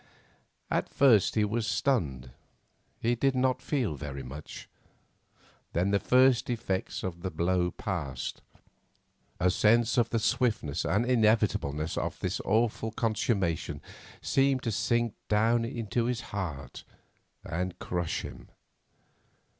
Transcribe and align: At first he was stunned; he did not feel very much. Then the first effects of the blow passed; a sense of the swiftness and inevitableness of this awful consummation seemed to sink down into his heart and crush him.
At 0.71 0.89
first 0.89 1.35
he 1.35 1.45
was 1.45 1.67
stunned; 1.67 2.31
he 2.99 3.13
did 3.13 3.35
not 3.35 3.61
feel 3.61 3.93
very 3.93 4.23
much. 4.23 4.67
Then 5.73 5.91
the 5.91 5.99
first 5.99 6.49
effects 6.49 7.03
of 7.03 7.21
the 7.21 7.29
blow 7.29 7.69
passed; 7.69 8.41
a 9.39 9.51
sense 9.51 9.99
of 9.99 10.09
the 10.09 10.17
swiftness 10.17 10.85
and 10.85 11.05
inevitableness 11.05 11.99
of 11.99 12.19
this 12.19 12.39
awful 12.43 12.89
consummation 12.89 13.79
seemed 14.23 14.63
to 14.63 14.71
sink 14.71 15.13
down 15.29 15.65
into 15.65 16.05
his 16.05 16.21
heart 16.33 16.83
and 17.45 17.77
crush 17.77 18.21
him. 18.23 18.47